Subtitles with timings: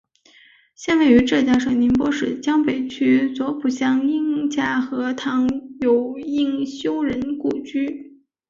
[0.73, 5.47] 现位于浙江省宁波市江北区乍浦乡应家河塘
[5.79, 8.19] 有应修人故居。